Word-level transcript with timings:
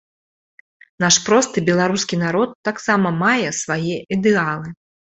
Наш 1.05 1.15
просты 1.27 1.63
беларускі 1.69 2.21
народ 2.25 2.57
таксама 2.71 3.15
мае 3.23 3.49
свае 3.63 3.95
ідэалы. 4.19 4.69